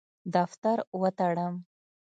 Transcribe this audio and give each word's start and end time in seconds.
دفتر 0.33 0.77
وتړم. 1.01 1.53